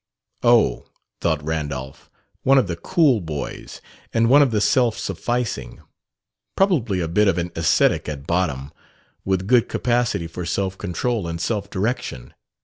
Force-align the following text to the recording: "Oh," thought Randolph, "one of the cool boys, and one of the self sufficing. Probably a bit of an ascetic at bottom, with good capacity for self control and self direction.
"Oh," 0.41 0.87
thought 1.21 1.45
Randolph, 1.45 2.09
"one 2.41 2.57
of 2.57 2.65
the 2.65 2.75
cool 2.75 3.21
boys, 3.21 3.81
and 4.11 4.31
one 4.31 4.41
of 4.41 4.49
the 4.49 4.59
self 4.59 4.97
sufficing. 4.97 5.79
Probably 6.57 7.01
a 7.01 7.07
bit 7.07 7.27
of 7.27 7.37
an 7.37 7.51
ascetic 7.55 8.09
at 8.09 8.25
bottom, 8.25 8.71
with 9.25 9.45
good 9.45 9.69
capacity 9.69 10.25
for 10.25 10.43
self 10.43 10.75
control 10.75 11.27
and 11.27 11.39
self 11.39 11.69
direction. 11.69 12.33